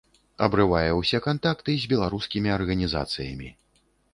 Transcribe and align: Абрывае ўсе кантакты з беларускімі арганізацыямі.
Абрывае 0.45 0.91
ўсе 0.99 1.19
кантакты 1.27 1.75
з 1.83 1.91
беларускімі 1.93 2.49
арганізацыямі. 2.57 3.49